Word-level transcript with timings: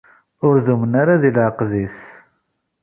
Ur 0.45 0.55
dumen 0.65 0.93
ara 1.01 1.21
di 1.21 1.31
leɛqed-is. 1.35 1.99